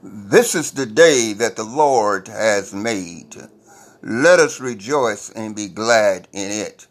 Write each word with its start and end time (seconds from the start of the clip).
This 0.00 0.54
is 0.54 0.70
the 0.70 0.86
day 0.86 1.32
that 1.32 1.56
the 1.56 1.64
Lord 1.64 2.28
has 2.28 2.72
made. 2.72 3.34
Let 4.00 4.38
us 4.38 4.60
rejoice 4.60 5.28
and 5.28 5.56
be 5.56 5.66
glad 5.66 6.28
in 6.32 6.52
it. 6.52 6.86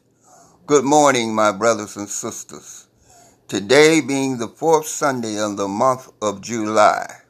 Good 0.65 0.83
morning, 0.83 1.33
my 1.33 1.53
brothers 1.53 1.95
and 1.95 2.09
sisters. 2.09 2.87
Today 3.47 4.01
being 4.01 4.39
the 4.39 4.49
fourth 4.49 4.87
Sunday 4.87 5.39
of 5.39 5.55
the 5.55 5.69
month 5.69 6.11
of 6.21 6.41
July, 6.41 7.21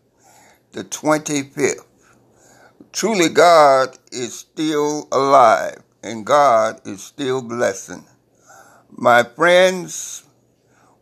the 0.72 0.84
25th. 0.84 1.86
Truly, 2.92 3.30
God 3.30 4.00
is 4.12 4.34
still 4.34 5.08
alive 5.12 5.84
and 6.02 6.26
God 6.26 6.82
is 6.88 7.04
still 7.04 7.44
blessing. 7.44 8.04
My 8.90 9.22
friends, 9.22 10.24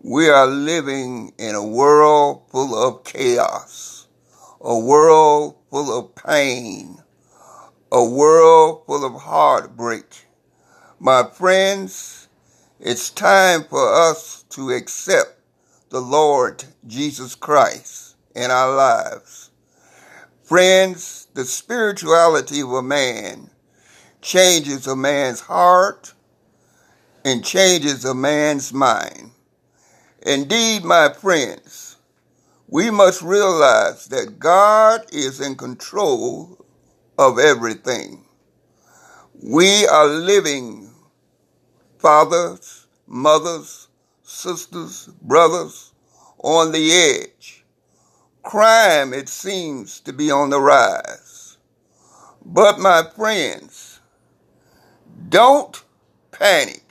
we 0.01 0.27
are 0.27 0.47
living 0.47 1.31
in 1.37 1.55
a 1.55 1.65
world 1.65 2.41
full 2.51 2.75
of 2.75 3.05
chaos 3.05 3.94
a 4.67 4.79
world 4.79 5.55
full 5.69 5.95
of 5.95 6.15
pain, 6.15 6.97
a 7.91 8.03
world 8.03 8.81
full 8.87 9.05
of 9.05 9.21
heartbreak. 9.21 10.25
My 10.99 11.21
friends, 11.21 12.27
it's 12.79 13.11
time 13.11 13.65
for 13.65 13.93
us 13.93 14.43
to 14.49 14.71
accept 14.71 15.39
the 15.89 16.01
Lord 16.01 16.63
Jesus 16.87 17.35
Christ 17.35 18.15
in 18.35 18.49
our 18.49 18.75
lives. 18.75 19.51
Friends, 20.41 21.27
the 21.35 21.45
spirituality 21.45 22.61
of 22.61 22.71
a 22.71 22.81
man 22.81 23.51
changes 24.19 24.87
a 24.87 24.95
man's 24.95 25.41
heart 25.41 26.15
and 27.23 27.45
changes 27.45 28.03
a 28.03 28.15
man's 28.15 28.73
mind. 28.73 29.29
Indeed, 30.23 30.83
my 30.83 31.13
friends, 31.13 31.94
we 32.67 32.89
must 32.89 33.21
realize 33.21 34.07
that 34.07 34.39
God 34.39 35.05
is 35.13 35.39
in 35.39 35.55
control 35.55 36.65
of 37.17 37.37
everything. 37.37 38.25
We 39.41 39.85
are 39.85 40.07
living 40.07 40.89
fathers, 41.99 42.87
mothers, 43.05 43.87
sisters, 44.23 45.07
brothers 45.21 45.91
on 46.39 46.71
the 46.71 46.91
edge. 46.91 47.63
Crime, 48.41 49.13
it 49.13 49.29
seems 49.29 49.99
to 50.01 50.13
be 50.13 50.31
on 50.31 50.49
the 50.49 50.59
rise. 50.59 51.57
But 52.43 52.79
my 52.79 53.03
friends, 53.15 53.99
don't 55.29 55.83
panic. 56.31 56.83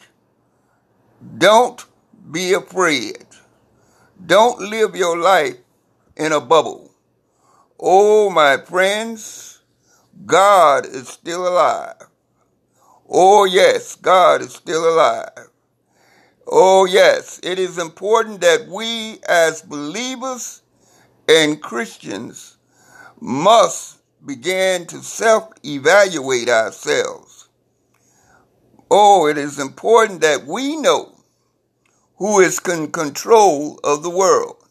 Don't 1.38 1.84
be 2.30 2.52
afraid. 2.52 3.26
Don't 4.24 4.60
live 4.60 4.96
your 4.96 5.16
life 5.16 5.63
in 6.16 6.32
a 6.32 6.40
bubble. 6.40 6.90
Oh, 7.78 8.30
my 8.30 8.58
friends, 8.58 9.60
God 10.26 10.86
is 10.86 11.08
still 11.08 11.46
alive. 11.46 12.08
Oh, 13.08 13.44
yes, 13.44 13.96
God 13.96 14.42
is 14.42 14.54
still 14.54 14.88
alive. 14.88 15.48
Oh, 16.46 16.84
yes, 16.84 17.40
it 17.42 17.58
is 17.58 17.78
important 17.78 18.40
that 18.42 18.68
we 18.68 19.18
as 19.28 19.62
believers 19.62 20.62
and 21.28 21.60
Christians 21.60 22.56
must 23.20 23.98
begin 24.24 24.86
to 24.86 25.02
self 25.02 25.52
evaluate 25.64 26.48
ourselves. 26.48 27.48
Oh, 28.90 29.26
it 29.26 29.38
is 29.38 29.58
important 29.58 30.20
that 30.20 30.46
we 30.46 30.76
know 30.76 31.14
who 32.16 32.40
is 32.40 32.58
in 32.60 32.92
control 32.92 33.80
of 33.82 34.02
the 34.02 34.10
world. 34.10 34.63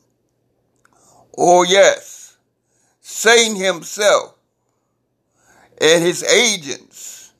Oh, 1.37 1.63
yes, 1.63 2.37
Satan 3.01 3.55
himself 3.55 4.35
and 5.81 6.03
his 6.03 6.23
agents 6.23 7.33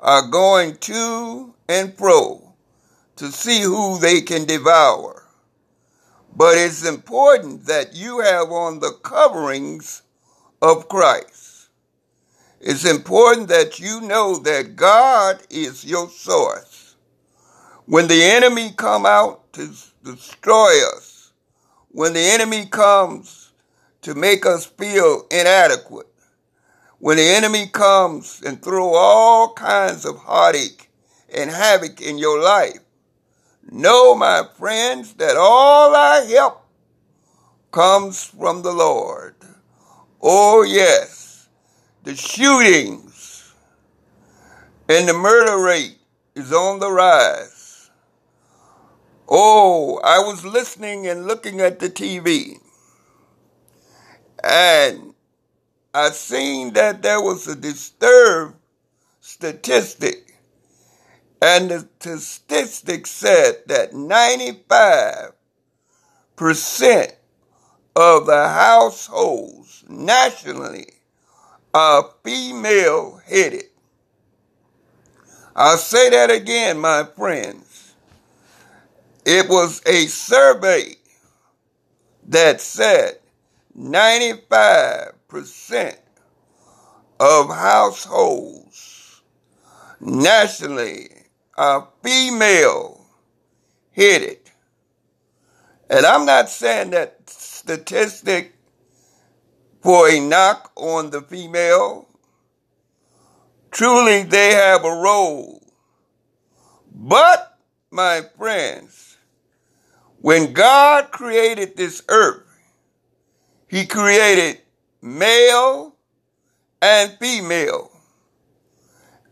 are 0.00 0.28
going 0.28 0.76
to 0.76 1.54
and 1.68 1.94
fro 1.96 2.54
to 3.16 3.30
see 3.30 3.62
who 3.62 3.98
they 3.98 4.20
can 4.20 4.46
devour. 4.46 5.24
But 6.34 6.56
it's 6.56 6.86
important 6.86 7.66
that 7.66 7.94
you 7.94 8.20
have 8.20 8.50
on 8.50 8.78
the 8.78 8.92
coverings 9.02 10.02
of 10.62 10.88
Christ. 10.88 11.68
It's 12.60 12.84
important 12.84 13.48
that 13.48 13.80
you 13.80 14.00
know 14.02 14.36
that 14.38 14.76
God 14.76 15.42
is 15.50 15.84
your 15.84 16.08
source. 16.08 16.94
When 17.86 18.06
the 18.06 18.22
enemy 18.22 18.70
come 18.76 19.04
out 19.04 19.52
to 19.54 19.74
destroy 20.04 20.70
us, 20.94 21.32
when 21.90 22.12
the 22.12 22.20
enemy 22.20 22.66
comes 22.66 23.39
to 24.02 24.14
make 24.14 24.46
us 24.46 24.66
feel 24.66 25.26
inadequate. 25.30 26.06
When 26.98 27.16
the 27.16 27.22
enemy 27.22 27.66
comes 27.66 28.42
and 28.44 28.62
throw 28.62 28.94
all 28.94 29.52
kinds 29.54 30.04
of 30.04 30.18
heartache 30.18 30.90
and 31.34 31.50
havoc 31.50 32.00
in 32.00 32.18
your 32.18 32.42
life, 32.42 32.80
know, 33.70 34.14
my 34.14 34.44
friends, 34.58 35.14
that 35.14 35.36
all 35.36 35.94
our 35.94 36.24
help 36.26 36.66
comes 37.70 38.24
from 38.24 38.62
the 38.62 38.72
Lord. 38.72 39.34
Oh, 40.20 40.62
yes, 40.62 41.48
the 42.02 42.14
shootings 42.14 43.54
and 44.88 45.08
the 45.08 45.14
murder 45.14 45.62
rate 45.62 45.98
is 46.34 46.52
on 46.52 46.80
the 46.80 46.90
rise. 46.90 47.90
Oh, 49.28 50.00
I 50.02 50.18
was 50.18 50.44
listening 50.44 51.06
and 51.06 51.26
looking 51.26 51.60
at 51.60 51.78
the 51.78 51.88
TV 51.88 52.58
and 54.42 55.14
I 55.92 56.10
seen 56.10 56.72
that 56.74 57.02
there 57.02 57.20
was 57.20 57.46
a 57.48 57.56
disturbed 57.56 58.56
statistic. 59.20 60.38
And 61.42 61.70
the 61.70 62.18
statistic 62.18 63.06
said 63.06 63.62
that 63.66 63.92
95% 63.92 65.32
of 67.96 68.26
the 68.26 68.48
households 68.48 69.84
nationally 69.88 70.86
are 71.72 72.10
female 72.22 73.20
headed. 73.26 73.64
I'll 75.56 75.76
say 75.76 76.10
that 76.10 76.30
again, 76.30 76.78
my 76.78 77.04
friends. 77.16 77.94
It 79.24 79.48
was 79.48 79.82
a 79.86 80.06
survey 80.06 80.96
that 82.28 82.60
said 82.60 83.18
95% 83.76 85.96
of 87.20 87.48
households 87.48 89.22
nationally 90.00 91.10
are 91.56 91.88
female 92.02 93.06
headed. 93.92 94.38
And 95.88 96.06
I'm 96.06 96.24
not 96.24 96.48
saying 96.48 96.90
that 96.90 97.28
statistic 97.28 98.54
for 99.82 100.08
a 100.08 100.20
knock 100.20 100.72
on 100.76 101.10
the 101.10 101.22
female. 101.22 102.08
Truly, 103.70 104.22
they 104.22 104.52
have 104.52 104.84
a 104.84 104.88
role. 104.88 105.62
But, 106.92 107.58
my 107.90 108.22
friends, 108.36 109.16
when 110.18 110.52
God 110.52 111.12
created 111.12 111.76
this 111.76 112.02
earth, 112.08 112.49
he 113.70 113.86
created 113.86 114.60
male 115.00 115.94
and 116.82 117.12
female. 117.20 117.92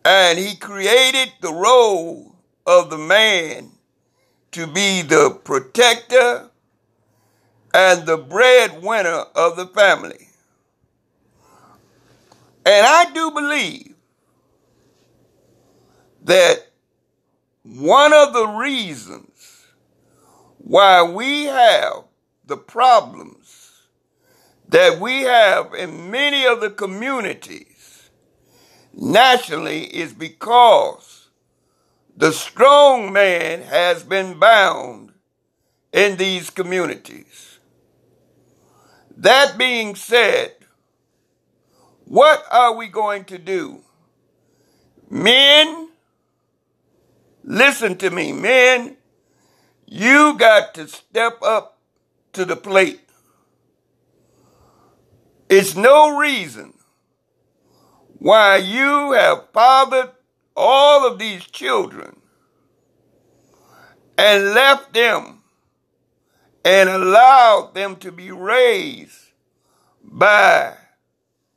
And 0.04 0.38
he 0.38 0.54
created 0.54 1.32
the 1.40 1.52
role 1.52 2.36
of 2.64 2.88
the 2.88 2.98
man 2.98 3.72
to 4.52 4.68
be 4.68 5.02
the 5.02 5.36
protector 5.42 6.50
and 7.74 8.06
the 8.06 8.16
breadwinner 8.16 9.24
of 9.34 9.56
the 9.56 9.66
family. 9.66 10.28
And 12.64 12.86
I 12.86 13.10
do 13.12 13.32
believe 13.32 13.94
that 16.22 16.68
one 17.64 18.12
of 18.12 18.32
the 18.32 18.46
reasons 18.46 19.66
why 20.58 21.02
we 21.02 21.44
have 21.44 22.04
the 22.46 22.56
problems 22.56 23.67
that 24.68 25.00
we 25.00 25.22
have 25.22 25.74
in 25.74 26.10
many 26.10 26.46
of 26.46 26.60
the 26.60 26.70
communities 26.70 28.10
nationally 28.92 29.84
is 29.84 30.12
because 30.12 31.28
the 32.16 32.32
strong 32.32 33.12
man 33.12 33.62
has 33.62 34.02
been 34.02 34.38
bound 34.38 35.12
in 35.92 36.16
these 36.16 36.50
communities. 36.50 37.58
That 39.16 39.56
being 39.56 39.94
said, 39.94 40.54
what 42.04 42.44
are 42.50 42.74
we 42.74 42.88
going 42.88 43.24
to 43.26 43.38
do? 43.38 43.82
Men, 45.08 45.88
listen 47.42 47.96
to 47.98 48.10
me, 48.10 48.32
men, 48.32 48.96
you 49.86 50.36
got 50.36 50.74
to 50.74 50.86
step 50.88 51.38
up 51.42 51.78
to 52.34 52.44
the 52.44 52.56
plate. 52.56 53.07
It's 55.48 55.74
no 55.74 56.16
reason 56.18 56.74
why 58.18 58.56
you 58.56 59.12
have 59.12 59.48
fathered 59.52 60.10
all 60.56 61.06
of 61.06 61.18
these 61.18 61.44
children 61.44 62.20
and 64.18 64.52
left 64.52 64.92
them 64.92 65.42
and 66.64 66.88
allowed 66.88 67.72
them 67.74 67.96
to 67.96 68.12
be 68.12 68.30
raised 68.30 69.32
by 70.02 70.74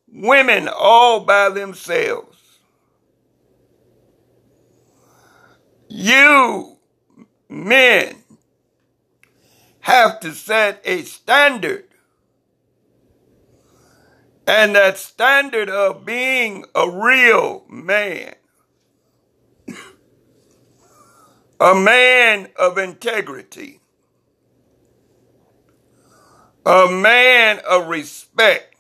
women 0.08 0.70
all 0.70 1.22
by 1.22 1.50
themselves. 1.50 2.38
You 5.90 6.78
men 7.50 8.16
have 9.82 10.20
to 10.22 10.32
set 10.32 10.82
a 10.86 11.02
standard. 11.02 11.91
And 14.48 14.76
that 14.76 14.98
standard 14.98 15.70
of 15.70 16.06
being 16.06 16.66
a 16.74 16.90
real 16.90 17.64
man, 17.70 18.36
a 21.60 21.76
man 21.76 22.50
of 22.58 22.78
integrity, 22.78 23.80
a 26.66 26.88
man 26.90 27.60
of 27.70 27.88
respect, 27.88 28.76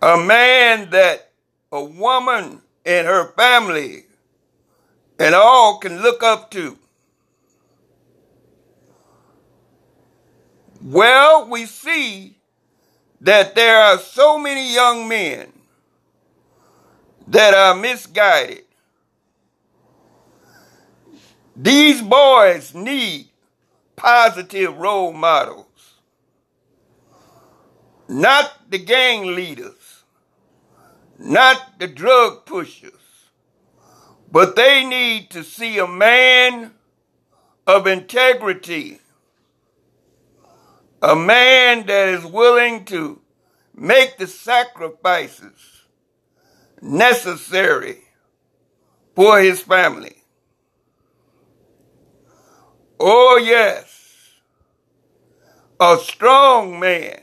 a 0.00 0.16
man 0.16 0.90
that 0.90 1.30
a 1.70 1.84
woman 1.84 2.62
and 2.84 3.06
her 3.06 3.32
family 3.32 4.04
and 5.18 5.34
all 5.34 5.78
can 5.78 6.02
look 6.02 6.22
up 6.22 6.50
to. 6.50 6.78
Well, 10.82 11.48
we 11.48 11.66
see 11.66 12.38
that 13.22 13.54
there 13.54 13.76
are 13.76 13.98
so 13.98 14.36
many 14.36 14.74
young 14.74 15.06
men 15.08 15.52
that 17.28 17.54
are 17.54 17.76
misguided. 17.76 18.64
These 21.54 22.02
boys 22.02 22.74
need 22.74 23.28
positive 23.94 24.76
role 24.76 25.12
models, 25.12 25.66
not 28.08 28.68
the 28.68 28.78
gang 28.78 29.36
leaders, 29.36 30.02
not 31.16 31.78
the 31.78 31.86
drug 31.86 32.44
pushers, 32.44 32.92
but 34.32 34.56
they 34.56 34.84
need 34.84 35.30
to 35.30 35.44
see 35.44 35.78
a 35.78 35.86
man 35.86 36.72
of 37.68 37.86
integrity 37.86 39.01
a 41.02 41.16
man 41.16 41.84
that 41.86 42.08
is 42.10 42.24
willing 42.24 42.84
to 42.84 43.20
make 43.74 44.16
the 44.18 44.26
sacrifices 44.26 45.82
necessary 46.80 47.98
for 49.16 49.40
his 49.40 49.60
family. 49.60 50.22
Oh, 53.00 53.36
yes, 53.42 54.30
a 55.80 55.98
strong 55.98 56.78
man. 56.78 57.20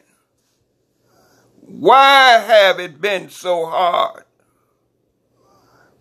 Why 1.62 2.32
have 2.32 2.80
it 2.80 3.00
been 3.00 3.30
so 3.30 3.66
hard? 3.66 4.26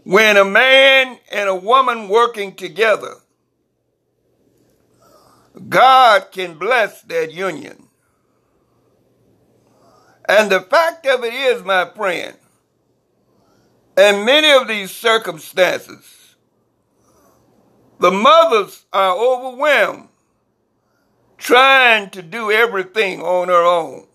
When 0.02 0.36
a 0.36 0.44
man 0.44 1.18
and 1.30 1.48
a 1.48 1.54
woman 1.54 2.08
working 2.08 2.56
together 2.56 3.18
God 5.68 6.30
can 6.30 6.58
bless 6.58 7.02
that 7.02 7.32
union. 7.32 7.88
And 10.28 10.50
the 10.50 10.60
fact 10.60 11.06
of 11.06 11.24
it 11.24 11.32
is, 11.32 11.64
my 11.64 11.90
friend, 11.96 12.36
in 13.96 14.24
many 14.24 14.50
of 14.50 14.68
these 14.68 14.90
circumstances, 14.90 16.36
the 17.98 18.10
mothers 18.10 18.84
are 18.92 19.16
overwhelmed 19.16 20.08
trying 21.38 22.10
to 22.10 22.20
do 22.20 22.50
everything 22.50 23.22
on 23.22 23.48
their 23.48 23.64
own. 23.64 24.06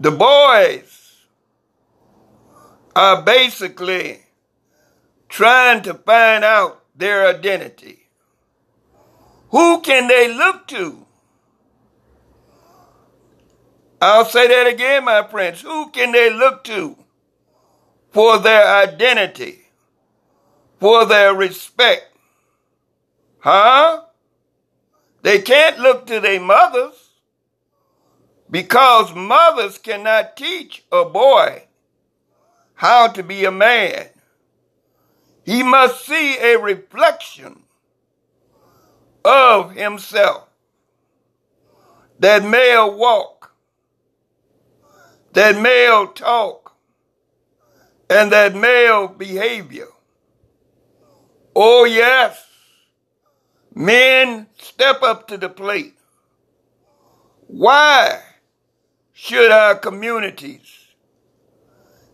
The 0.00 0.12
boys 0.12 1.26
are 2.96 3.22
basically 3.22 4.20
trying 5.28 5.82
to 5.82 5.94
find 5.94 6.44
out 6.44 6.84
their 6.96 7.26
identity. 7.26 8.03
Who 9.54 9.82
can 9.82 10.08
they 10.08 10.34
look 10.34 10.66
to? 10.66 11.06
I'll 14.02 14.24
say 14.24 14.48
that 14.48 14.66
again, 14.66 15.04
my 15.04 15.22
friends. 15.28 15.60
Who 15.60 15.90
can 15.90 16.10
they 16.10 16.28
look 16.28 16.64
to 16.64 16.96
for 18.10 18.40
their 18.40 18.66
identity, 18.66 19.60
for 20.80 21.04
their 21.04 21.32
respect? 21.32 22.08
Huh? 23.38 24.02
They 25.22 25.40
can't 25.40 25.78
look 25.78 26.08
to 26.08 26.18
their 26.18 26.40
mothers 26.40 27.10
because 28.50 29.14
mothers 29.14 29.78
cannot 29.78 30.36
teach 30.36 30.82
a 30.90 31.04
boy 31.04 31.62
how 32.74 33.06
to 33.06 33.22
be 33.22 33.44
a 33.44 33.52
man. 33.52 34.08
He 35.44 35.62
must 35.62 36.04
see 36.04 36.38
a 36.38 36.58
reflection 36.58 37.63
of 39.24 39.72
himself. 39.72 40.48
That 42.18 42.44
male 42.44 42.96
walk, 42.96 43.52
that 45.32 45.60
male 45.60 46.08
talk, 46.08 46.76
and 48.08 48.30
that 48.32 48.54
male 48.54 49.08
behavior. 49.08 49.88
Oh, 51.56 51.84
yes, 51.84 52.46
men 53.74 54.46
step 54.58 55.02
up 55.02 55.28
to 55.28 55.36
the 55.36 55.48
plate. 55.48 55.94
Why 57.46 58.20
should 59.12 59.50
our 59.50 59.76
communities 59.76 60.88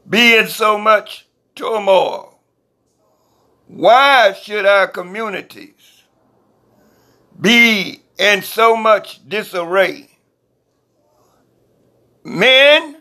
be 0.08 0.36
in 0.36 0.48
so 0.48 0.78
much 0.78 1.26
turmoil? 1.54 2.38
Why 3.66 4.32
should 4.32 4.66
our 4.66 4.88
communities 4.88 5.79
be 7.40 8.02
in 8.18 8.42
so 8.42 8.76
much 8.76 9.26
disarray. 9.28 10.08
Men, 12.22 13.00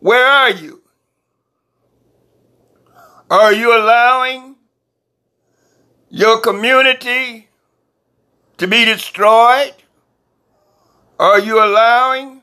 where 0.00 0.26
are 0.26 0.50
you? 0.50 0.82
Are 3.30 3.52
you 3.52 3.76
allowing 3.76 4.56
your 6.08 6.40
community 6.40 7.48
to 8.56 8.66
be 8.66 8.84
destroyed? 8.84 9.74
Are 11.18 11.38
you 11.38 11.62
allowing 11.62 12.42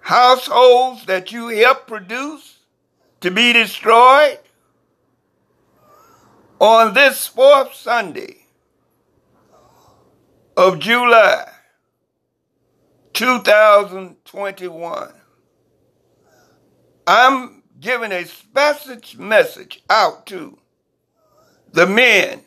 households 0.00 1.06
that 1.06 1.30
you 1.30 1.48
help 1.48 1.86
produce 1.86 2.58
to 3.20 3.30
be 3.30 3.52
destroyed? 3.52 4.38
On 6.58 6.92
this 6.92 7.26
fourth 7.26 7.74
Sunday, 7.74 8.39
of 10.60 10.78
July 10.78 11.50
2021, 13.14 15.12
I'm 17.06 17.62
giving 17.80 18.12
a 18.12 18.26
special 18.26 18.98
message 19.16 19.82
out 19.88 20.26
to 20.26 20.58
the 21.72 21.86
men. 21.86 22.42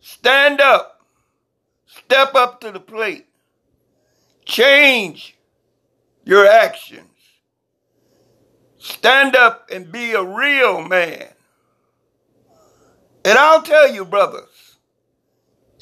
Stand 0.00 0.60
up, 0.60 1.04
step 1.86 2.36
up 2.36 2.60
to 2.60 2.70
the 2.70 2.78
plate, 2.78 3.26
change 4.44 5.36
your 6.24 6.46
actions. 6.46 7.10
Stand 8.78 9.34
up 9.34 9.70
and 9.72 9.90
be 9.90 10.12
a 10.12 10.22
real 10.22 10.86
man. 10.86 11.26
And 13.24 13.36
I'll 13.36 13.62
tell 13.62 13.92
you, 13.92 14.04
brothers, 14.04 14.53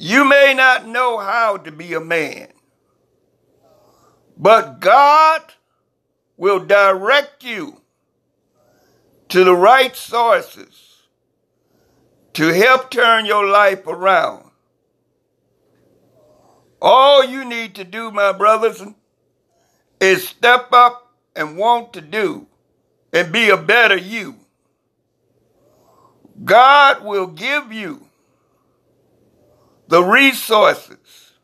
you 0.03 0.25
may 0.25 0.53
not 0.53 0.89
know 0.89 1.17
how 1.19 1.57
to 1.59 1.71
be 1.71 1.95
a 1.95 2.01
man, 2.01 2.49
but 4.37 4.81
God 4.81 5.41
will 6.37 6.59
direct 6.59 7.45
you 7.45 7.81
to 9.29 9.45
the 9.45 9.55
right 9.55 9.95
sources 9.95 11.03
to 12.33 12.49
help 12.49 12.91
turn 12.91 13.27
your 13.27 13.47
life 13.47 13.87
around. 13.87 14.51
All 16.81 17.25
you 17.25 17.45
need 17.45 17.77
to 17.77 17.85
do, 17.85 18.11
my 18.11 18.33
brothers, 18.33 18.83
is 20.01 20.27
step 20.27 20.73
up 20.73 21.15
and 21.37 21.57
want 21.57 21.93
to 21.93 22.01
do 22.01 22.49
and 23.13 23.31
be 23.31 23.51
a 23.51 23.57
better 23.57 23.97
you. 23.97 24.35
God 26.45 27.05
will 27.05 27.29
give 27.29 27.73
you 27.73 28.09
the 29.93 30.03
resources 30.03 31.35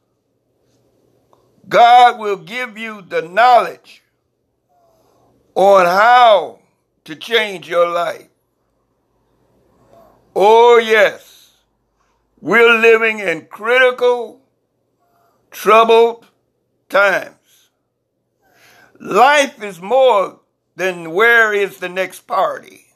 God 1.68 2.18
will 2.18 2.38
give 2.38 2.78
you 2.78 3.02
the 3.02 3.20
knowledge 3.20 4.02
on 5.54 5.84
how 5.84 6.60
to 7.04 7.14
change 7.14 7.68
your 7.68 7.90
life. 7.90 8.28
Oh, 10.34 10.78
yes, 10.78 11.58
we're 12.40 12.78
living 12.78 13.18
in 13.18 13.48
critical, 13.50 14.40
troubled 15.50 16.26
times. 16.88 17.68
Life 18.98 19.62
is 19.62 19.78
more 19.78 20.40
than 20.74 21.10
where 21.10 21.52
is 21.52 21.80
the 21.80 21.90
next 21.90 22.26
party. 22.26 22.86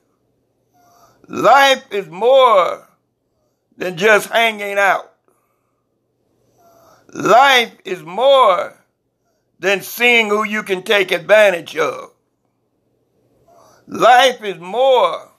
Life 1.28 1.84
is 1.92 2.06
more 2.06 2.88
than 3.76 3.98
just 3.98 4.30
hanging 4.30 4.78
out. 4.78 5.11
Life 7.12 7.76
is 7.84 8.02
more 8.02 8.78
than 9.58 9.82
seeing 9.82 10.28
who 10.28 10.44
you 10.44 10.62
can 10.62 10.82
take 10.82 11.12
advantage 11.12 11.76
of. 11.76 12.10
Life 13.86 14.42
is 14.42 14.58
more 14.58 15.30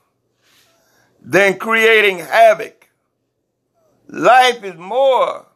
than 1.20 1.58
creating 1.58 2.20
havoc. 2.20 2.90
Life 4.08 4.64
is 4.64 4.76
more 4.76 5.48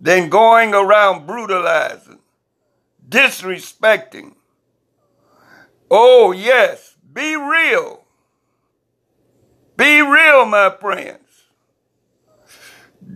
than 0.00 0.28
going 0.28 0.74
around 0.74 1.26
brutalizing, 1.26 2.20
disrespecting. 3.08 4.34
Oh, 5.90 6.30
yes, 6.30 6.96
be 7.12 7.34
real. 7.34 8.04
Be 9.76 10.00
real, 10.00 10.44
my 10.46 10.70
friends. 10.80 11.18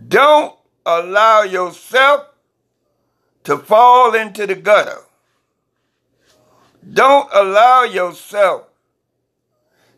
Don't 0.07 0.55
allow 0.85 1.41
yourself 1.41 2.27
to 3.43 3.57
fall 3.57 4.13
into 4.13 4.45
the 4.45 4.55
gutter. 4.55 5.01
Don't 6.93 7.29
allow 7.33 7.83
yourself 7.83 8.67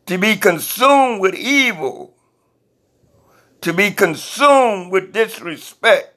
to 0.06 0.17
be 0.17 0.38
consumed 0.38 1.22
with 1.22 1.36
evil, 1.36 2.13
to 3.62 3.74
be 3.74 3.91
consumed 3.91 4.91
with 4.91 5.12
disrespect. 5.12 6.15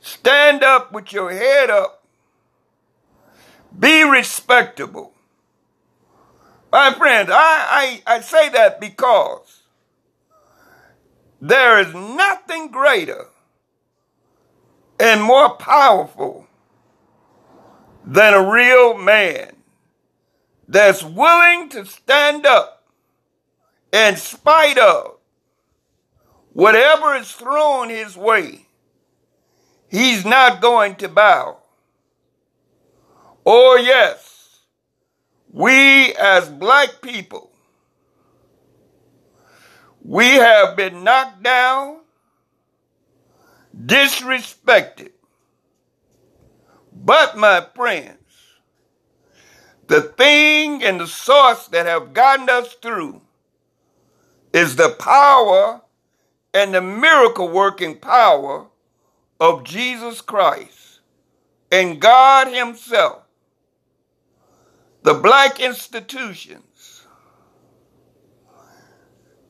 Stand 0.00 0.62
up 0.62 0.92
with 0.92 1.12
your 1.12 1.32
head 1.32 1.70
up. 1.70 2.04
Be 3.76 4.02
respectable. 4.02 5.12
My 6.70 6.92
friends, 6.92 7.30
I, 7.32 8.02
I, 8.06 8.16
I 8.16 8.20
say 8.20 8.50
that 8.50 8.80
because 8.80 9.63
there 11.46 11.78
is 11.78 11.92
nothing 11.92 12.68
greater 12.68 13.26
and 14.98 15.22
more 15.22 15.50
powerful 15.56 16.46
than 18.02 18.32
a 18.32 18.50
real 18.50 18.96
man 18.96 19.54
that's 20.66 21.04
willing 21.04 21.68
to 21.68 21.84
stand 21.84 22.46
up 22.46 22.86
in 23.92 24.16
spite 24.16 24.78
of 24.78 25.18
whatever 26.54 27.14
is 27.14 27.30
thrown 27.30 27.90
his 27.90 28.16
way. 28.16 28.66
He's 29.90 30.24
not 30.24 30.62
going 30.62 30.94
to 30.96 31.10
bow. 31.10 31.58
Oh, 33.44 33.76
yes, 33.76 34.60
we 35.52 36.14
as 36.14 36.48
black 36.48 37.02
people 37.02 37.53
we 40.04 40.26
have 40.26 40.76
been 40.76 41.02
knocked 41.02 41.42
down, 41.42 42.00
disrespected. 43.74 45.10
But, 46.92 47.36
my 47.36 47.66
friends, 47.74 48.18
the 49.88 50.02
thing 50.02 50.84
and 50.84 51.00
the 51.00 51.06
source 51.06 51.66
that 51.68 51.86
have 51.86 52.12
gotten 52.12 52.48
us 52.48 52.74
through 52.74 53.22
is 54.52 54.76
the 54.76 54.90
power 54.90 55.80
and 56.52 56.74
the 56.74 56.82
miracle 56.82 57.48
working 57.48 57.98
power 57.98 58.66
of 59.40 59.64
Jesus 59.64 60.20
Christ 60.20 61.00
and 61.72 62.00
God 62.00 62.48
Himself. 62.48 63.22
The 65.02 65.14
black 65.14 65.60
institution 65.60 66.62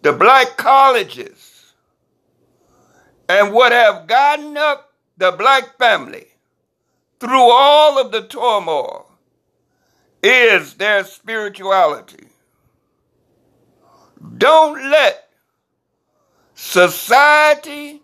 the 0.04 0.12
black 0.12 0.58
colleges, 0.58 1.72
and 3.26 3.54
what 3.54 3.72
have 3.72 4.06
gotten 4.06 4.54
up 4.54 4.92
the 5.16 5.32
black 5.32 5.78
family 5.78 6.26
through 7.18 7.50
all 7.50 7.98
of 7.98 8.12
the 8.12 8.20
turmoil 8.20 9.10
is 10.22 10.74
their 10.74 11.04
spirituality. 11.04 12.26
Don't 14.36 14.90
let 14.90 15.30
society 16.52 18.02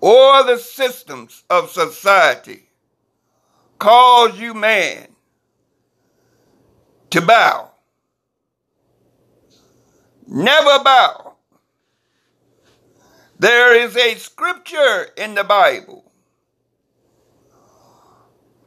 or 0.00 0.42
the 0.42 0.58
systems 0.58 1.44
of 1.48 1.70
society 1.70 2.68
cause 3.78 4.36
you 4.40 4.54
man 4.54 5.06
to 7.10 7.20
bow 7.20 7.67
never 10.28 10.84
bow. 10.84 11.34
There 13.38 13.74
is 13.74 13.96
a 13.96 14.14
scripture 14.16 15.08
in 15.16 15.34
the 15.34 15.44
Bible 15.44 16.04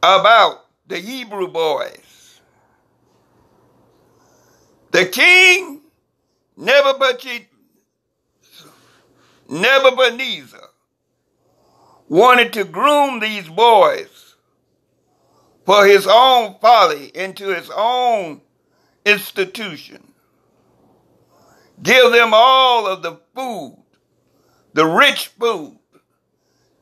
about 0.02 0.66
the 0.88 0.98
Hebrew 0.98 1.48
boys. 1.48 2.40
The 4.90 5.06
king 5.06 5.80
Nebuchadnezzar 6.56 7.48
wanted 12.08 12.52
to 12.54 12.64
groom 12.64 13.20
these 13.20 13.48
boys 13.48 14.34
for 15.64 15.86
his 15.86 16.06
own 16.10 16.56
folly 16.60 17.10
into 17.14 17.48
his 17.48 17.70
own 17.74 18.40
institution. 19.06 20.11
Give 21.82 22.12
them 22.12 22.30
all 22.32 22.86
of 22.86 23.02
the 23.02 23.18
food, 23.34 23.82
the 24.72 24.86
rich 24.86 25.28
food, 25.28 25.78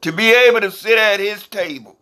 to 0.03 0.13
be 0.13 0.31
able 0.31 0.61
to 0.61 0.71
sit 0.71 0.99
at 0.99 1.21
his 1.21 1.47
table. 1.47 1.97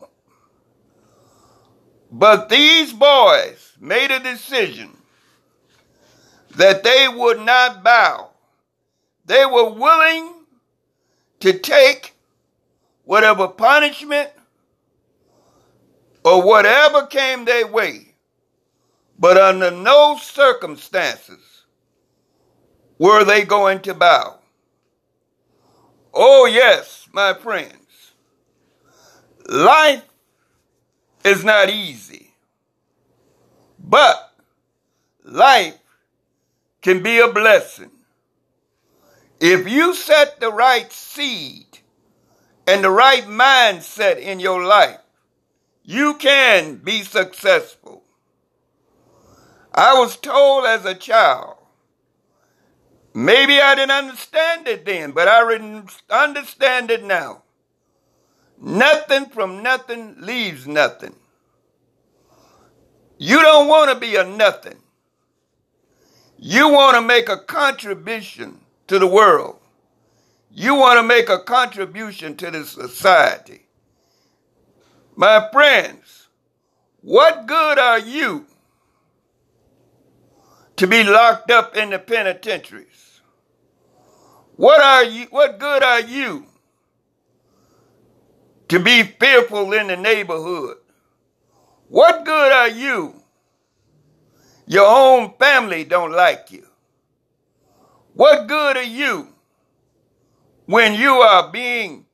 But 2.10 2.48
these 2.48 2.92
boys 2.92 3.74
made 3.78 4.10
a 4.10 4.18
decision 4.18 4.96
that 6.56 6.82
they 6.82 7.06
would 7.08 7.40
not 7.40 7.84
bow. 7.84 8.30
They 9.26 9.44
were 9.44 9.70
willing 9.70 10.34
to 11.40 11.58
take 11.58 12.14
whatever 13.04 13.46
punishment 13.46 14.30
or 16.24 16.42
whatever 16.42 17.06
came 17.06 17.44
their 17.44 17.66
way, 17.66 18.14
but 19.18 19.36
under 19.36 19.70
no 19.70 20.16
circumstances 20.20 21.47
were 22.98 23.24
they 23.24 23.44
going 23.44 23.80
to 23.80 23.94
bow? 23.94 24.38
Oh, 26.12 26.46
yes, 26.46 27.08
my 27.12 27.34
friends. 27.34 27.74
Life 29.48 30.04
is 31.24 31.44
not 31.44 31.70
easy, 31.70 32.34
but 33.78 34.32
life 35.24 35.78
can 36.82 37.02
be 37.02 37.18
a 37.18 37.28
blessing. 37.28 37.90
If 39.40 39.68
you 39.68 39.94
set 39.94 40.40
the 40.40 40.52
right 40.52 40.92
seed 40.92 41.66
and 42.66 42.82
the 42.82 42.90
right 42.90 43.24
mindset 43.24 44.18
in 44.18 44.40
your 44.40 44.64
life, 44.64 45.00
you 45.84 46.14
can 46.14 46.76
be 46.76 47.02
successful. 47.02 48.02
I 49.72 49.94
was 49.98 50.16
told 50.16 50.66
as 50.66 50.84
a 50.84 50.94
child 50.94 51.57
Maybe 53.18 53.60
I 53.60 53.74
didn't 53.74 53.90
understand 53.90 54.68
it 54.68 54.86
then, 54.86 55.10
but 55.10 55.26
I 55.26 55.42
understand 56.08 56.88
it 56.92 57.02
now. 57.02 57.42
Nothing 58.60 59.26
from 59.26 59.60
nothing 59.60 60.14
leaves 60.20 60.68
nothing. 60.68 61.16
You 63.18 63.42
don't 63.42 63.66
want 63.66 63.90
to 63.90 63.98
be 63.98 64.14
a 64.14 64.22
nothing. 64.22 64.78
You 66.38 66.68
want 66.68 66.94
to 66.94 67.00
make 67.00 67.28
a 67.28 67.38
contribution 67.38 68.60
to 68.86 69.00
the 69.00 69.06
world. 69.08 69.58
You 70.52 70.76
want 70.76 70.98
to 70.98 71.02
make 71.02 71.28
a 71.28 71.40
contribution 71.40 72.36
to 72.36 72.52
the 72.52 72.64
society. 72.64 73.66
My 75.16 75.48
friends, 75.50 76.28
what 77.00 77.48
good 77.48 77.80
are 77.80 77.98
you 77.98 78.46
to 80.76 80.86
be 80.86 81.02
locked 81.02 81.50
up 81.50 81.76
in 81.76 81.90
the 81.90 81.98
penitentiaries? 81.98 83.07
What 84.58 84.82
are 84.82 85.04
you, 85.04 85.26
what 85.30 85.58
good 85.58 85.82
are 85.82 86.00
you 86.00 86.44
to 88.68 88.78
be 88.78 89.02
fearful 89.02 89.72
in 89.72 89.86
the 89.86 89.96
neighborhood. 89.96 90.76
What 91.88 92.24
good 92.24 92.52
are 92.52 92.68
you? 92.68 93.14
Your 94.66 94.86
own 94.86 95.32
family 95.38 95.84
don't 95.84 96.12
like 96.12 96.50
you. 96.50 96.66
What 98.12 98.46
good 98.46 98.76
are 98.76 98.82
you 98.82 99.28
when 100.66 100.94
you 100.94 101.12
are 101.12 101.50
being 101.50 102.04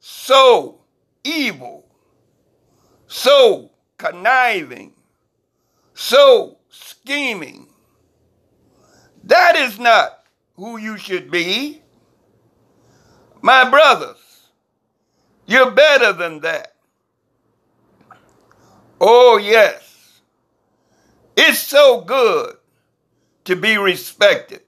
so 0.00 0.80
evil, 1.22 1.86
so 3.06 3.70
conniving, 3.96 4.94
so 5.94 6.58
scheming? 6.70 7.68
That 9.22 9.54
is 9.54 9.78
not 9.78 10.24
who 10.56 10.78
you 10.78 10.96
should 10.96 11.30
be. 11.30 11.79
My 13.42 13.68
brothers, 13.68 14.48
you're 15.46 15.70
better 15.70 16.12
than 16.12 16.40
that. 16.40 16.74
Oh, 19.00 19.38
yes. 19.38 20.20
It's 21.36 21.58
so 21.58 22.02
good 22.02 22.56
to 23.44 23.56
be 23.56 23.78
respected. 23.78 24.62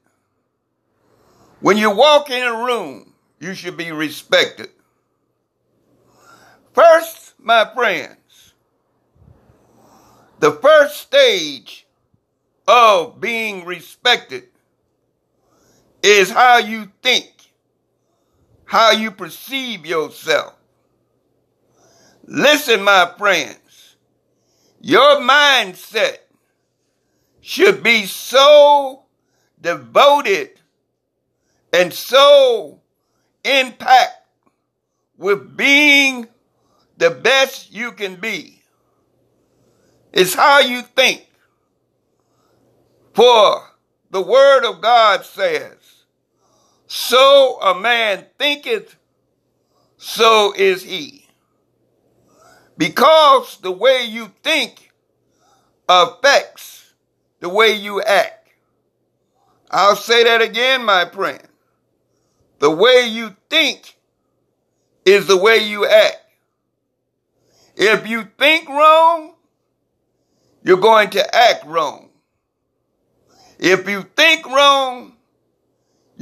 When 1.60 1.76
you 1.76 1.90
walk 1.94 2.30
in 2.30 2.42
a 2.42 2.64
room, 2.64 3.12
you 3.38 3.54
should 3.54 3.76
be 3.76 3.92
respected. 3.92 4.70
First, 6.72 7.34
my 7.38 7.70
friends, 7.74 8.54
the 10.40 10.52
first 10.52 10.96
stage 10.96 11.86
of 12.66 13.20
being 13.20 13.64
respected 13.64 14.44
is 16.02 16.30
how 16.30 16.58
you 16.58 16.90
think, 17.02 17.41
how 18.72 18.90
you 18.90 19.10
perceive 19.10 19.84
yourself. 19.84 20.54
Listen, 22.24 22.82
my 22.82 23.12
friends, 23.18 23.96
your 24.80 25.16
mindset 25.16 26.16
should 27.42 27.82
be 27.82 28.06
so 28.06 29.02
devoted 29.60 30.58
and 31.70 31.92
so 31.92 32.80
impact 33.44 34.26
with 35.18 35.54
being 35.54 36.26
the 36.96 37.10
best 37.10 37.74
you 37.74 37.92
can 37.92 38.16
be. 38.16 38.62
It's 40.14 40.32
how 40.32 40.60
you 40.60 40.80
think. 40.80 41.26
For 43.12 43.68
the 44.10 44.22
word 44.22 44.64
of 44.64 44.80
God 44.80 45.26
says, 45.26 46.01
so 46.94 47.58
a 47.62 47.74
man 47.80 48.26
thinketh, 48.38 48.96
so 49.96 50.52
is 50.54 50.82
he. 50.82 51.26
Because 52.76 53.56
the 53.62 53.70
way 53.72 54.04
you 54.04 54.30
think 54.42 54.92
affects 55.88 56.92
the 57.40 57.48
way 57.48 57.72
you 57.72 58.02
act. 58.02 58.50
I'll 59.70 59.96
say 59.96 60.24
that 60.24 60.42
again, 60.42 60.84
my 60.84 61.06
friend. 61.06 61.40
The 62.58 62.70
way 62.70 63.06
you 63.08 63.36
think 63.48 63.96
is 65.06 65.26
the 65.26 65.38
way 65.38 65.66
you 65.66 65.86
act. 65.86 66.18
If 67.74 68.06
you 68.06 68.28
think 68.38 68.68
wrong, 68.68 69.32
you're 70.62 70.76
going 70.76 71.08
to 71.08 71.34
act 71.34 71.64
wrong. 71.64 72.10
If 73.58 73.88
you 73.88 74.02
think 74.14 74.44
wrong, 74.44 75.16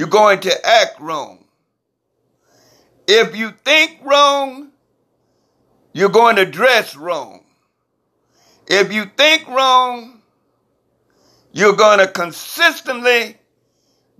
you're 0.00 0.08
going 0.08 0.40
to 0.40 0.66
act 0.66 0.98
wrong. 0.98 1.44
If 3.06 3.36
you 3.36 3.50
think 3.66 3.98
wrong, 4.02 4.70
you're 5.92 6.08
going 6.08 6.36
to 6.36 6.46
dress 6.46 6.96
wrong. 6.96 7.44
If 8.66 8.94
you 8.94 9.04
think 9.14 9.46
wrong, 9.46 10.22
you're 11.52 11.76
going 11.76 11.98
to 11.98 12.08
consistently 12.08 13.36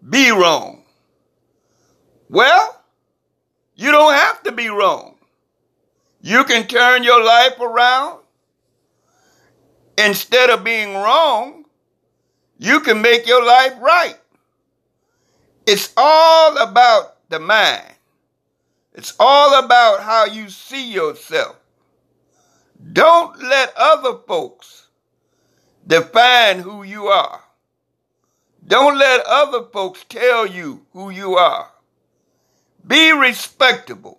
be 0.07 0.31
wrong. 0.31 0.85
Well, 2.28 2.85
you 3.74 3.90
don't 3.90 4.12
have 4.12 4.42
to 4.42 4.52
be 4.52 4.68
wrong. 4.68 5.14
You 6.20 6.44
can 6.44 6.66
turn 6.66 7.04
your 7.04 7.24
life 7.24 7.59
around. 7.59 8.20
Instead 9.96 10.50
of 10.50 10.62
being 10.62 10.92
wrong, 10.92 11.64
you 12.59 12.81
can 12.81 13.00
make 13.00 13.26
your 13.26 13.42
life 13.42 13.72
right. 13.81 14.19
It's 15.72 15.92
all 15.96 16.56
about 16.56 17.28
the 17.28 17.38
mind. 17.38 17.94
It's 18.92 19.14
all 19.20 19.62
about 19.64 20.02
how 20.02 20.24
you 20.24 20.48
see 20.48 20.90
yourself. 20.90 21.54
Don't 22.92 23.40
let 23.40 23.72
other 23.76 24.18
folks 24.26 24.88
define 25.87 26.59
who 26.59 26.83
you 26.83 27.06
are. 27.06 27.44
Don't 28.66 28.98
let 28.98 29.24
other 29.26 29.62
folks 29.62 30.04
tell 30.09 30.44
you 30.44 30.85
who 30.92 31.11
you 31.11 31.37
are. 31.37 31.70
Be 32.85 33.12
respectable. 33.12 34.18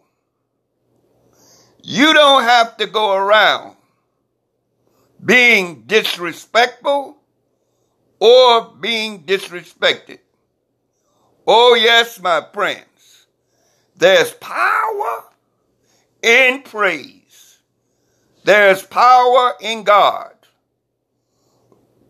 You 1.83 2.13
don't 2.13 2.43
have 2.43 2.77
to 2.77 2.87
go 2.87 3.13
around 3.13 3.75
being 5.25 5.83
disrespectful 5.85 7.17
or 8.21 8.73
being 8.79 9.25
disrespected. 9.25 10.19
Oh, 11.47 11.75
yes, 11.75 12.19
my 12.19 12.45
friends. 12.53 13.25
There's 13.95 14.31
power 14.33 15.23
in 16.21 16.61
praise. 16.61 17.59
There's 18.43 18.83
power 18.83 19.53
in 19.61 19.83
God. 19.83 20.33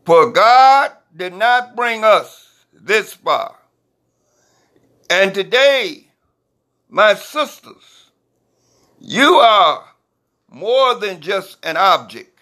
For 0.05 0.31
God 0.31 0.91
did 1.15 1.33
not 1.33 1.75
bring 1.75 2.03
us 2.03 2.65
this 2.73 3.13
far. 3.13 3.55
And 5.09 5.33
today, 5.33 6.07
my 6.89 7.13
sisters, 7.15 8.11
you 8.99 9.35
are 9.35 9.83
more 10.49 10.95
than 10.95 11.21
just 11.21 11.57
an 11.65 11.77
object. 11.77 12.39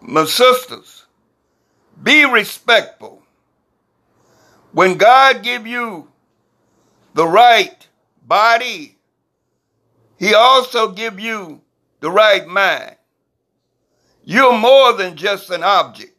My 0.00 0.24
sisters, 0.24 1.04
be 2.02 2.24
respectful 2.24 3.19
when 4.72 4.96
God 4.96 5.42
give 5.42 5.66
you 5.66 6.08
the 7.14 7.26
right 7.26 7.88
body, 8.26 8.96
he 10.18 10.34
also 10.34 10.92
give 10.92 11.18
you 11.18 11.62
the 12.00 12.10
right 12.10 12.46
mind. 12.46 12.96
You're 14.22 14.56
more 14.58 14.92
than 14.92 15.16
just 15.16 15.50
an 15.50 15.62
object. 15.62 16.14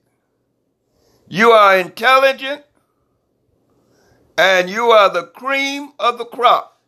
You 1.28 1.52
are 1.52 1.78
intelligent 1.78 2.64
and 4.38 4.70
you 4.70 4.92
are 4.92 5.10
the 5.10 5.28
cream 5.28 5.94
of 6.00 6.18
the 6.18 6.26
crop. 6.26 6.82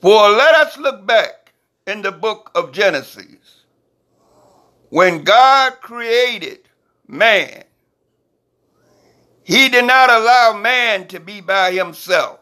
For 0.00 0.30
let 0.30 0.54
us 0.54 0.78
look 0.78 1.06
back 1.06 1.52
in 1.86 2.02
the 2.02 2.10
book 2.10 2.50
of 2.54 2.72
Genesis. 2.72 3.64
When 4.88 5.22
God 5.22 5.74
created 5.80 6.60
man, 7.06 7.64
he 9.50 9.68
did 9.68 9.84
not 9.84 10.08
allow 10.08 10.56
man 10.56 11.08
to 11.08 11.18
be 11.18 11.40
by 11.40 11.72
himself. 11.72 12.38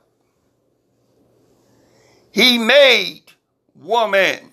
He 2.30 2.58
made 2.58 3.22
woman. 3.74 4.52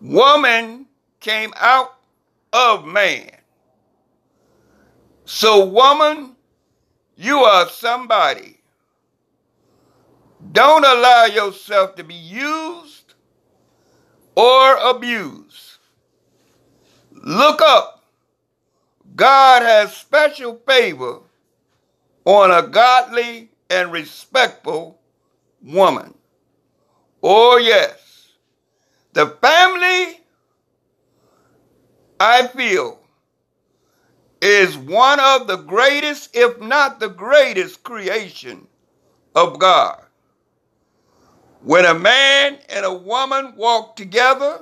Woman 0.00 0.86
came 1.18 1.52
out 1.56 1.96
of 2.52 2.86
man. 2.86 3.32
So, 5.24 5.64
woman, 5.64 6.36
you 7.16 7.38
are 7.38 7.68
somebody. 7.68 8.60
Don't 10.52 10.84
allow 10.84 11.24
yourself 11.24 11.96
to 11.96 12.04
be 12.04 12.14
used 12.14 13.14
or 14.36 14.76
abused. 14.76 15.78
Look 17.10 17.60
up 17.60 17.95
God 19.16 19.62
has 19.62 19.96
special 19.96 20.60
favor 20.66 21.20
on 22.26 22.50
a 22.50 22.68
godly 22.68 23.50
and 23.70 23.90
respectful 23.90 25.00
woman. 25.62 26.14
Oh, 27.22 27.56
yes. 27.56 28.28
The 29.14 29.26
family, 29.26 30.20
I 32.20 32.46
feel, 32.48 33.00
is 34.42 34.76
one 34.76 35.18
of 35.18 35.46
the 35.46 35.56
greatest, 35.56 36.36
if 36.36 36.60
not 36.60 37.00
the 37.00 37.08
greatest, 37.08 37.82
creation 37.82 38.66
of 39.34 39.58
God. 39.58 40.02
When 41.62 41.86
a 41.86 41.94
man 41.94 42.58
and 42.68 42.84
a 42.84 42.94
woman 42.94 43.54
walk 43.56 43.96
together 43.96 44.60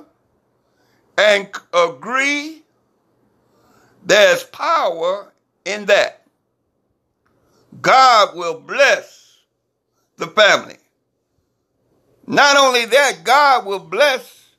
and 1.17 1.49
agree 1.73 2.64
there's 4.05 4.43
power 4.45 5.33
in 5.65 5.85
that. 5.87 6.21
God 7.81 8.35
will 8.35 8.59
bless 8.59 9.39
the 10.17 10.27
family. 10.27 10.77
Not 12.27 12.57
only 12.57 12.85
that, 12.85 13.23
God 13.23 13.65
will 13.65 13.79
bless 13.79 14.49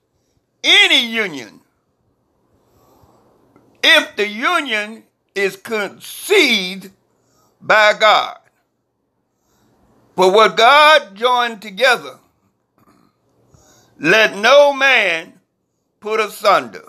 any 0.63 1.07
union 1.07 1.61
if 3.83 4.17
the 4.17 4.29
union 4.29 5.05
is 5.35 5.57
conceived 5.57 6.91
by 7.61 7.95
God. 7.99 8.39
But 10.17 10.33
what 10.33 10.57
God 10.57 11.15
joined 11.15 11.63
together, 11.63 12.19
let 13.99 14.37
no 14.37 14.73
man 14.73 15.35
put 16.01 16.21
asunder. 16.21 16.85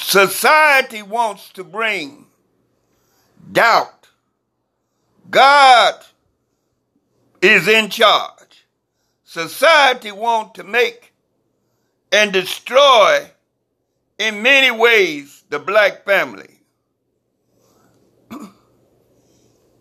Society 0.00 1.02
wants 1.02 1.50
to 1.50 1.62
bring 1.62 2.26
doubt. 3.52 4.08
God 5.30 5.94
is 7.42 7.68
in 7.68 7.90
charge. 7.90 8.66
Society 9.24 10.10
wants 10.10 10.52
to 10.54 10.64
make 10.64 11.12
and 12.10 12.32
destroy 12.32 13.30
in 14.18 14.42
many 14.42 14.70
ways 14.70 15.44
the 15.50 15.58
black 15.58 16.04
family. 16.06 16.60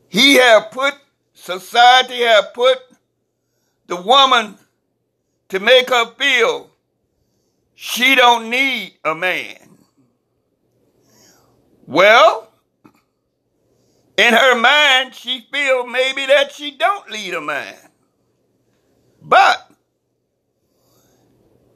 he 0.10 0.36
have 0.36 0.71
put, 0.71 0.95
society 1.34 2.19
have 2.23 2.53
put 2.53 2.80
the 3.88 3.95
woman 3.95 4.58
to 5.49 5.60
make 5.62 5.89
her 5.89 6.13
feel 6.15 6.69
she 7.75 8.15
don't 8.15 8.49
need 8.49 8.95
a 9.06 9.15
man. 9.15 9.66
Well, 11.88 12.52
in 14.17 14.34
her 14.34 14.60
mind, 14.60 15.15
she 15.15 15.47
feel 15.52 15.88
maybe 15.88 16.26
that 16.26 16.52
she 16.52 16.71
don't 16.71 17.10
need 17.10 17.34
a 17.34 17.39
man. 17.39 17.78
But 19.21 19.71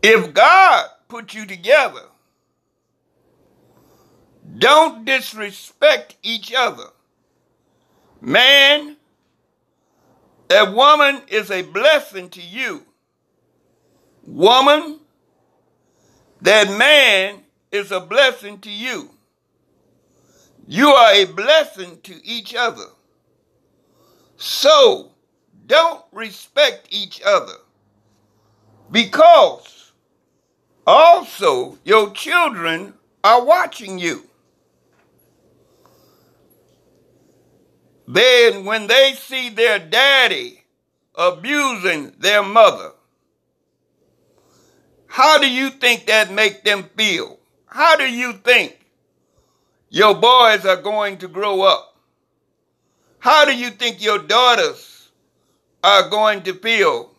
if 0.04 0.34
God 0.34 0.86
put 1.08 1.34
you 1.34 1.46
together, 1.46 2.04
don't 4.58 5.06
disrespect 5.06 6.18
each 6.24 6.54
other. 6.54 6.90
Man, 8.20 8.98
a 10.50 10.72
woman 10.72 11.22
is 11.30 11.50
a 11.50 11.62
blessing 11.62 12.30
to 12.32 12.42
you. 12.42 12.84
Woman, 14.26 15.00
that 16.42 16.68
man 16.78 17.44
is 17.72 17.92
a 17.92 18.02
blessing 18.02 18.60
to 18.60 18.70
you. 18.70 19.12
You 20.68 20.88
are 20.90 21.14
a 21.14 21.26
blessing 21.26 22.00
to 22.04 22.26
each 22.26 22.56
other. 22.56 22.86
So, 24.38 25.12
don't 25.68 26.04
respect 26.12 26.88
each 26.90 27.22
other 27.26 27.56
because 28.92 29.92
also 30.86 31.78
your 31.84 32.12
children 32.12 32.94
are 33.24 33.46
watching 33.46 34.00
you. 34.00 34.24
Then, 38.08 38.66
when 38.66 38.88
they 38.88 39.14
see 39.14 39.50
their 39.50 39.80
daddy 39.80 40.64
abusing 41.16 42.14
their 42.20 42.44
mother, 42.44 42.92
how 45.08 45.38
do 45.38 45.50
you 45.50 45.70
think 45.70 46.08
that 46.08 46.32
make 46.32 46.64
them 46.64 46.90
feel? 46.98 47.40
How 47.66 47.96
do 47.96 48.04
you 48.04 48.34
think 48.34 48.81
your 49.92 50.16
boys 50.16 50.66
are 50.66 50.82
going 50.82 51.18
to 51.18 51.28
grow 51.28 51.62
up? 51.62 51.98
How 53.20 53.46
do 53.46 53.56
you 53.56 53.70
think 53.70 54.02
your 54.02 54.20
daughters 54.20 55.12
are 55.84 56.10
going 56.10 56.44
to 56.44 56.54
feel, 56.54 57.12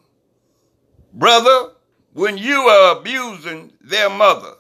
brother, 1.13 1.73
when 2.15 2.39
you 2.39 2.57
are 2.57 2.99
abusing 2.99 3.73
their 3.83 4.09
mother? 4.09 4.55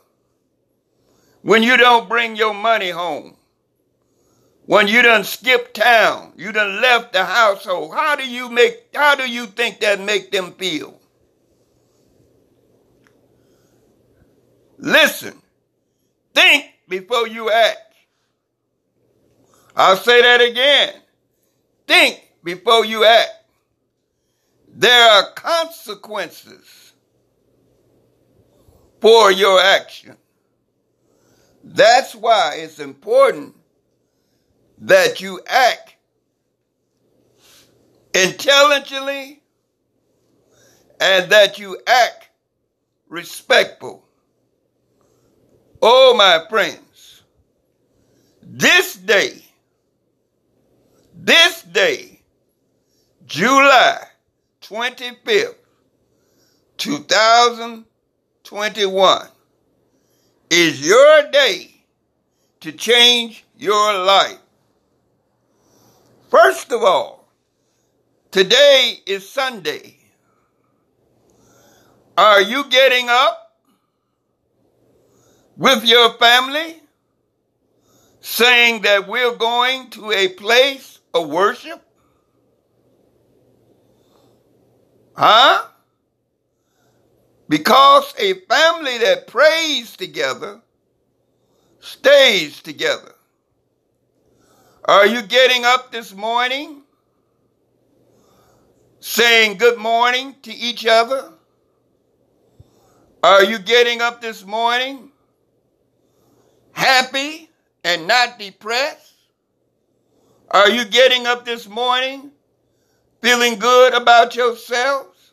When 1.40 1.62
you 1.62 1.76
don't 1.78 2.08
bring 2.08 2.36
your 2.36 2.54
money 2.54 2.90
home? 2.90 3.36
When 4.66 4.86
you 4.86 5.02
done 5.02 5.24
skip 5.24 5.72
town, 5.72 6.34
you 6.36 6.52
done 6.52 6.80
left 6.80 7.14
the 7.14 7.24
household, 7.24 7.94
how 7.94 8.14
do 8.14 8.28
you 8.28 8.48
make 8.48 8.94
how 8.94 9.16
do 9.16 9.28
you 9.28 9.46
think 9.46 9.80
that 9.80 10.00
make 10.00 10.30
them 10.30 10.52
feel? 10.52 11.00
Listen, 14.78 15.40
think 16.34 16.66
before 16.88 17.26
you 17.26 17.50
act. 17.50 17.78
I'll 19.74 19.96
say 19.96 20.20
that 20.22 20.40
again. 20.40 20.94
Think 21.86 22.20
before 22.44 22.84
you 22.84 23.04
act. 23.04 23.30
There 24.74 25.10
are 25.10 25.32
consequences 25.32 26.92
for 29.00 29.30
your 29.30 29.60
action. 29.60 30.16
That's 31.64 32.14
why 32.14 32.56
it's 32.58 32.78
important 32.78 33.54
that 34.78 35.20
you 35.20 35.40
act 35.46 35.94
intelligently 38.14 39.42
and 41.00 41.30
that 41.30 41.58
you 41.58 41.78
act 41.86 42.28
respectful. 43.08 44.04
Oh, 45.80 46.14
my 46.16 46.44
friends, 46.48 47.22
this 48.40 48.94
day, 48.94 49.42
this 51.24 51.62
day, 51.62 52.20
July 53.26 53.98
25th, 54.62 55.54
2021, 56.76 59.28
is 60.50 60.86
your 60.86 61.30
day 61.30 61.70
to 62.60 62.72
change 62.72 63.44
your 63.56 64.04
life. 64.04 64.38
First 66.30 66.72
of 66.72 66.82
all, 66.82 67.28
today 68.30 69.00
is 69.06 69.28
Sunday. 69.28 69.96
Are 72.16 72.40
you 72.40 72.64
getting 72.68 73.08
up? 73.08 73.42
with 75.56 75.84
your 75.84 76.14
family, 76.14 76.76
saying 78.20 78.82
that 78.82 79.06
we're 79.06 79.36
going 79.36 79.90
to 79.90 80.12
a 80.12 80.28
place 80.28 80.91
of 81.14 81.28
worship? 81.28 81.82
Huh? 85.16 85.66
Because 87.48 88.14
a 88.18 88.34
family 88.34 88.98
that 88.98 89.26
prays 89.26 89.96
together 89.96 90.60
stays 91.80 92.62
together. 92.62 93.14
Are 94.84 95.06
you 95.06 95.22
getting 95.22 95.64
up 95.64 95.92
this 95.92 96.14
morning 96.14 96.82
saying 99.00 99.58
good 99.58 99.78
morning 99.78 100.34
to 100.42 100.52
each 100.52 100.86
other? 100.86 101.32
Are 103.22 103.44
you 103.44 103.58
getting 103.58 104.00
up 104.00 104.20
this 104.20 104.44
morning 104.44 105.10
happy 106.72 107.50
and 107.84 108.06
not 108.06 108.38
depressed? 108.38 109.11
Are 110.52 110.68
you 110.68 110.84
getting 110.84 111.26
up 111.26 111.46
this 111.46 111.66
morning 111.66 112.30
feeling 113.22 113.58
good 113.58 113.94
about 113.94 114.36
yourselves? 114.36 115.32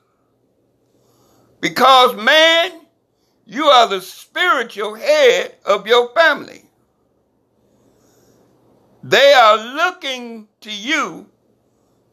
Because, 1.60 2.16
man, 2.16 2.72
you 3.46 3.66
are 3.66 3.90
the 3.90 4.00
spiritual 4.00 4.96
head 4.96 5.56
of 5.66 5.86
your 5.86 6.14
family. 6.14 6.64
They 9.04 9.34
are 9.34 9.58
looking 9.58 10.48
to 10.62 10.72
you 10.72 11.28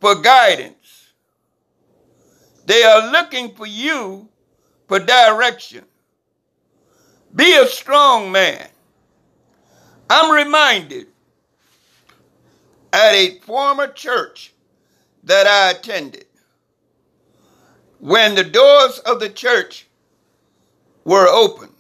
for 0.01 0.21
guidance. 0.21 1.12
They 2.64 2.83
are 2.83 3.12
looking 3.12 3.55
for 3.55 3.66
you 3.66 4.29
for 4.88 4.99
direction. 4.99 5.85
Be 7.33 7.57
a 7.57 7.66
strong 7.66 8.33
man. 8.33 8.66
I'm 10.11 10.33
reminded 10.33 11.07
at 12.92 13.12
a 13.14 13.38
former 13.40 13.88
church 13.88 14.53
that 15.25 15.46
I 15.46 15.70
attended 15.70 16.27
when 17.99 18.35
the 18.35 18.44
doors 18.44 18.99
of 19.01 19.20
the 19.20 19.29
church 19.29 19.87
were 21.05 21.29
open. 21.29 21.70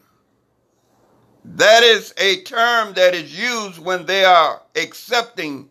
That 1.44 1.82
is 1.82 2.12
a 2.16 2.42
term 2.42 2.94
that 2.94 3.14
is 3.14 3.38
used 3.38 3.78
when 3.78 4.06
they 4.06 4.24
are 4.24 4.62
accepting 4.74 5.70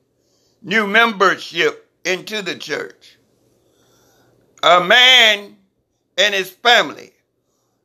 new 0.62 0.88
membership 0.88 1.89
into 2.06 2.41
the 2.41 2.56
church. 2.56 3.17
A 4.63 4.84
man 4.84 5.58
and 6.17 6.34
his 6.34 6.50
family, 6.50 7.12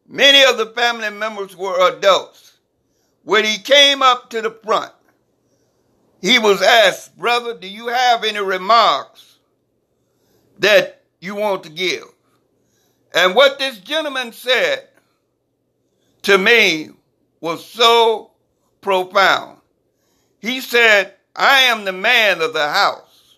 many 0.07 0.45
of 0.45 0.57
the 0.57 0.67
family 0.67 1.11
members 1.11 1.57
were 1.57 1.97
adults 1.97 2.59
when 3.25 3.45
he 3.45 3.59
came 3.59 4.03
up 4.03 4.31
to 4.31 4.41
the 4.41 4.51
front, 4.51 4.93
he 6.21 6.39
was 6.39 6.63
asked, 6.63 7.17
Brother, 7.19 7.55
do 7.55 7.69
you 7.69 7.89
have 7.89 8.25
any 8.25 8.41
remarks 8.41 9.39
that 10.61 11.01
you 11.21 11.35
want 11.35 11.65
to 11.65 11.71
give. 11.71 12.05
And 13.15 13.35
what 13.35 13.59
this 13.59 13.79
gentleman 13.79 14.33
said 14.33 14.89
to 16.23 16.39
me 16.39 16.91
was 17.41 17.65
so 17.65 18.31
profound. 18.81 19.59
He 20.41 20.61
said, 20.61 21.15
I 21.35 21.63
am 21.63 21.85
the 21.85 21.93
man 21.93 22.41
of 22.41 22.53
the 22.53 22.69
house. 22.69 23.37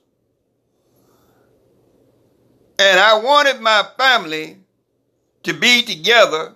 And 2.79 2.99
I 2.99 3.19
wanted 3.19 3.61
my 3.61 3.85
family 3.97 4.59
to 5.45 5.53
be 5.53 5.83
together, 5.83 6.55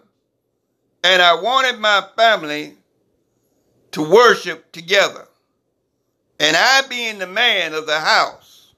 and 1.04 1.22
I 1.22 1.40
wanted 1.40 1.78
my 1.78 2.04
family 2.16 2.74
to 3.92 4.02
worship 4.02 4.72
together. 4.72 5.26
And 6.38 6.56
I, 6.56 6.82
being 6.88 7.18
the 7.18 7.26
man 7.26 7.72
of 7.74 7.86
the 7.86 7.98
house, 7.98 8.74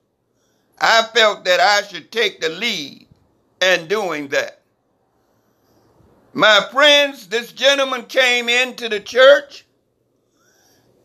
I 0.81 1.03
felt 1.15 1.45
that 1.45 1.61
I 1.61 1.83
should 1.87 2.13
take 2.13 2.41
the 2.41 2.49
lead 2.49 3.09
in 3.61 3.89
doing 3.89 4.29
that. 4.29 4.63
My 6.33 6.67
friends, 6.71 7.27
this 7.29 7.51
gentleman 7.53 8.05
came 8.05 8.49
into 8.49 8.89
the 8.89 9.01
church 9.01 9.65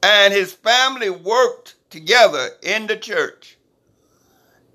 and 0.03 0.33
his 0.33 0.53
family 0.53 1.09
worked 1.09 1.75
together 1.89 2.49
in 2.61 2.85
the 2.87 2.97
church. 2.97 3.57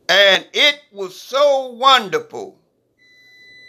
And 0.08 0.46
it 0.52 0.80
was 0.90 1.20
so 1.20 1.68
wonderful 1.72 2.58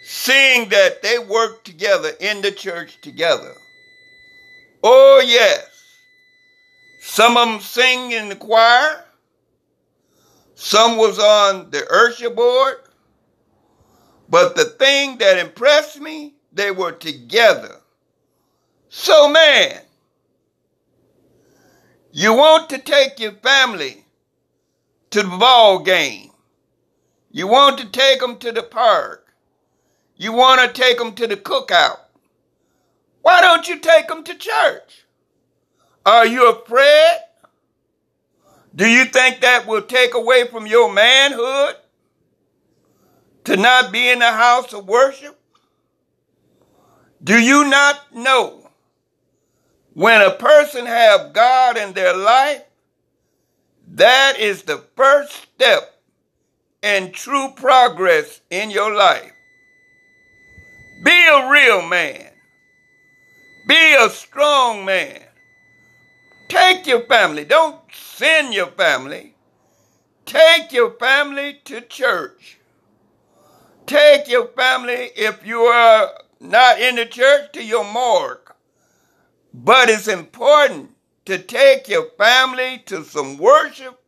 seeing 0.05 0.69
that 0.69 1.03
they 1.03 1.19
worked 1.19 1.65
together 1.65 2.11
in 2.19 2.41
the 2.41 2.51
church 2.51 2.97
together. 3.01 3.53
Oh, 4.83 5.21
yes. 5.23 5.68
Some 7.09 7.37
of 7.37 7.47
them 7.47 7.59
sing 7.59 8.11
in 8.11 8.29
the 8.29 8.35
choir. 8.35 9.03
Some 10.53 10.95
was 10.95 11.17
on 11.17 11.71
the 11.71 11.83
usher 11.91 12.29
board. 12.29 12.75
But 14.29 14.55
the 14.55 14.65
thing 14.65 15.17
that 15.17 15.39
impressed 15.39 15.99
me, 15.99 16.35
they 16.53 16.69
were 16.69 16.91
together. 16.91 17.77
So, 18.89 19.27
man, 19.27 19.81
you 22.11 22.35
want 22.35 22.69
to 22.69 22.77
take 22.77 23.19
your 23.19 23.33
family 23.33 24.05
to 25.09 25.23
the 25.23 25.35
ball 25.35 25.79
game. 25.79 26.29
You 27.31 27.47
want 27.47 27.79
to 27.79 27.89
take 27.89 28.19
them 28.19 28.37
to 28.37 28.51
the 28.51 28.63
park. 28.63 29.33
You 30.15 30.31
want 30.31 30.61
to 30.61 30.79
take 30.79 30.99
them 30.99 31.15
to 31.15 31.25
the 31.25 31.37
cookout. 31.37 32.01
Why 33.23 33.41
don't 33.41 33.67
you 33.67 33.79
take 33.79 34.07
them 34.07 34.23
to 34.25 34.35
church? 34.35 35.05
Are 36.09 36.25
you 36.25 36.49
afraid? 36.49 37.17
Do 38.75 38.87
you 38.87 39.05
think 39.05 39.41
that 39.41 39.67
will 39.67 39.81
take 39.81 40.13
away 40.13 40.47
from 40.47 40.65
your 40.67 40.91
manhood? 40.91 41.75
to 43.45 43.57
not 43.57 43.91
be 43.91 44.09
in 44.09 44.19
the 44.19 44.31
house 44.31 44.73
of 44.73 44.87
worship? 44.87 45.39
Do 47.23 47.35
you 47.41 47.67
not 47.67 48.15
know 48.15 48.69
when 49.93 50.21
a 50.21 50.31
person 50.31 50.85
have 50.85 51.33
God 51.33 51.77
in 51.77 51.93
their 51.93 52.15
life, 52.15 52.61
that 53.87 54.35
is 54.39 54.63
the 54.63 54.83
first 54.95 55.33
step 55.33 55.99
in 56.83 57.11
true 57.11 57.49
progress 57.55 58.39
in 58.51 58.69
your 58.69 58.95
life. 58.95 59.31
Be 61.03 61.25
a 61.27 61.49
real 61.49 61.81
man. 61.81 62.29
Be 63.67 63.95
a 63.99 64.09
strong 64.09 64.85
man. 64.85 65.23
Take 66.49 66.87
your 66.87 67.05
family. 67.05 67.45
Don't 67.45 67.79
send 67.93 68.53
your 68.53 68.67
family. 68.67 69.35
Take 70.25 70.73
your 70.73 70.91
family 70.91 71.61
to 71.65 71.81
church. 71.81 72.57
Take 73.85 74.27
your 74.27 74.47
family, 74.49 75.11
if 75.15 75.45
you 75.45 75.61
are 75.61 76.11
not 76.39 76.79
in 76.79 76.95
the 76.95 77.05
church, 77.05 77.53
to 77.53 77.63
your 77.63 77.83
morgue. 77.91 78.51
But 79.53 79.89
it's 79.89 80.07
important 80.07 80.91
to 81.25 81.37
take 81.37 81.87
your 81.87 82.09
family 82.17 82.83
to 82.87 83.03
some 83.03 83.37
worship 83.37 83.99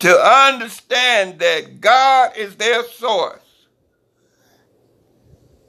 to 0.00 0.08
understand 0.08 1.38
that 1.38 1.80
God 1.80 2.36
is 2.36 2.56
their 2.56 2.84
source. 2.84 3.66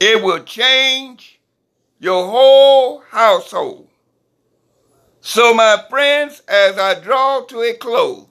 It 0.00 0.22
will 0.22 0.42
change 0.42 1.40
your 2.00 2.26
whole 2.26 3.02
household. 3.10 3.88
So, 5.24 5.54
my 5.54 5.84
friends, 5.88 6.42
as 6.48 6.76
I 6.76 6.98
draw 6.98 7.42
to 7.42 7.60
a 7.60 7.74
close, 7.74 8.26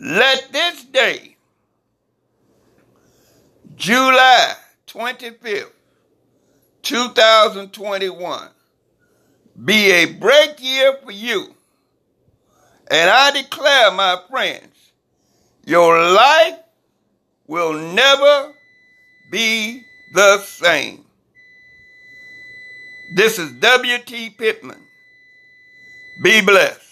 let 0.00 0.50
this 0.50 0.82
day 0.86 1.36
July 3.76 4.54
25th, 4.88 5.70
2021 6.82 8.48
be 9.64 9.92
a 9.92 10.06
break 10.06 10.60
year 10.60 10.98
for 11.00 11.12
you. 11.12 11.54
And 12.90 13.08
I 13.08 13.30
declare, 13.30 13.92
my 13.92 14.20
friends, 14.28 14.92
your 15.64 15.96
life 16.10 16.58
will 17.46 17.74
never 17.74 18.52
be 19.30 19.84
the 20.12 20.38
same. 20.38 21.04
This 23.14 23.38
is 23.38 23.52
W.T. 23.52 24.30
Pittman. 24.30 24.89
Be 26.20 26.42
blessed. 26.42 26.89